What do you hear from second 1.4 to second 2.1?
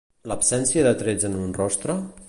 un rostre?